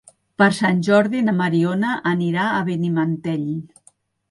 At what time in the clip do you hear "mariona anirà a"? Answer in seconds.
1.43-2.65